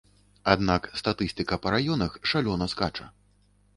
Аднак 0.53 0.87
статыстыка 1.01 1.59
па 1.65 1.73
раёнах 1.75 2.17
шалёна 2.33 2.65
скача. 2.73 3.11